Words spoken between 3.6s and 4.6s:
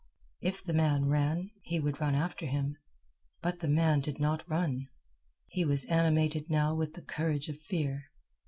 man did not